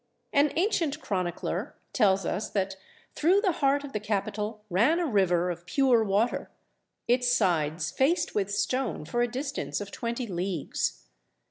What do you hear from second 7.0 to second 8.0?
its sides